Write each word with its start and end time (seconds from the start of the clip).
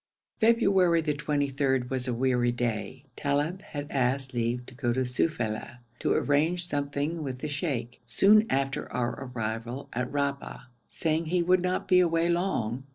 February 0.39 0.99
the 0.99 1.13
23rd 1.13 1.91
was 1.91 2.07
a 2.07 2.13
weary 2.15 2.51
day. 2.51 3.05
Talib 3.15 3.61
had 3.61 3.85
asked 3.91 4.33
leave 4.33 4.65
to 4.65 4.73
go 4.73 4.91
to 4.91 5.01
Sufeila 5.05 5.77
to 5.99 6.13
arrange 6.13 6.67
something 6.67 7.21
with 7.21 7.37
the 7.37 7.47
sheikh, 7.47 8.01
soon 8.07 8.47
after 8.49 8.91
our 8.91 9.31
arrival 9.35 9.89
at 9.93 10.11
Rahba, 10.11 10.69
saying 10.87 11.27
he 11.27 11.43
would 11.43 11.61
not 11.61 11.87
be 11.87 11.99
away 11.99 12.29
long. 12.29 12.85